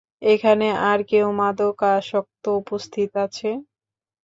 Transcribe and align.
এখানে 0.25 0.67
আর 0.89 0.99
কেউ 1.11 1.27
মাদকাসক্ত 1.39 2.43
উপস্থিত 2.61 3.11
আছে? 3.25 3.49